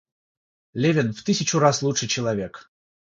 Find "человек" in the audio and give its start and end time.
2.07-2.71